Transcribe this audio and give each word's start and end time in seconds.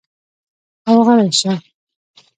او 0.87 0.95
غلے 1.05 1.29
شۀ 1.39 1.53
ـ 1.59 1.63